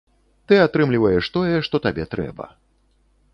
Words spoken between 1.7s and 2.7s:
табе трэба.